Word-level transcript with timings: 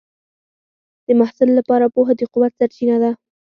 د 1.05 1.07
محصل 1.19 1.49
لپاره 1.59 1.91
پوهه 1.95 2.13
د 2.19 2.21
قوت 2.33 2.51
سرچینه 2.59 2.97
ده. 3.03 3.11